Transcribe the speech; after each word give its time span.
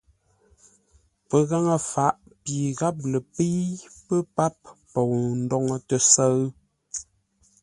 Pəghaŋə 1.27 1.75
faʼ 1.91 2.15
pi 2.43 2.55
gháp 2.79 2.95
lə 3.11 3.19
pə́i 3.33 3.57
pə́ 4.05 4.19
páp 4.35 4.57
pou 4.91 5.13
ndóŋə́ 5.43 5.77
tə́sə́ʉ. 5.87 6.39